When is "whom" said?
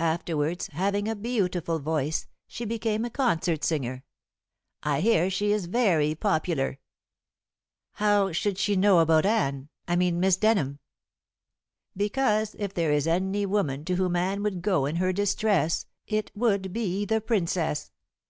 13.96-14.16